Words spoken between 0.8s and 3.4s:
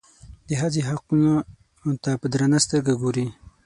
حقونو ته په درنه سترګه وګوري.